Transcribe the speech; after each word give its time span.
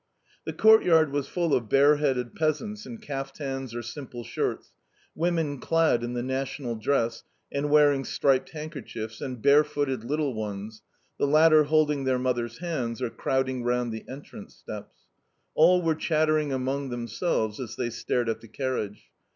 The 0.45 0.53
courtyard 0.53 1.11
was 1.11 1.27
full 1.27 1.53
of 1.53 1.69
bareheaded 1.69 2.33
peasants 2.33 2.87
in 2.87 2.97
kaftans 2.97 3.75
or 3.75 3.83
simple 3.83 4.23
shirts, 4.23 4.71
women 5.13 5.59
clad 5.59 6.03
in 6.03 6.13
the 6.15 6.23
national 6.23 6.73
dress 6.75 7.23
and 7.51 7.69
wearing 7.69 8.03
striped 8.03 8.49
handkerchiefs, 8.49 9.21
and 9.21 9.39
barefooted 9.43 10.03
little 10.03 10.33
ones 10.33 10.81
the 11.19 11.27
latter 11.27 11.65
holding 11.65 12.05
their 12.05 12.17
mothers' 12.17 12.57
hands 12.57 12.99
or 12.99 13.11
crowding 13.11 13.63
round 13.63 13.91
the 13.93 14.03
entrance 14.09 14.55
steps. 14.55 14.97
All 15.53 15.83
were 15.83 15.93
chattering 15.93 16.51
among 16.51 16.89
themselves 16.89 17.59
as 17.59 17.75
they 17.75 17.91
stared 17.91 18.27
at 18.27 18.41
the 18.41 18.47
carriage. 18.47 19.11